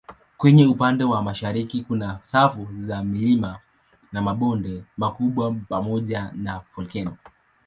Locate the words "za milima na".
2.79-4.21